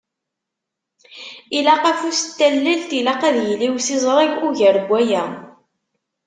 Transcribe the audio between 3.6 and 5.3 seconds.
usiẓreg ugar n waya.